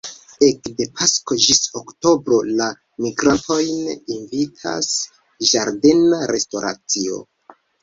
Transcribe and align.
Ekde 0.45 0.85
pasko 0.99 1.35
ĝis 1.43 1.59
oktobro 1.81 2.39
la 2.61 2.71
migrantojn 3.05 3.93
invitas 4.17 4.91
ĝardena 5.55 6.25
restoracio. 6.35 7.25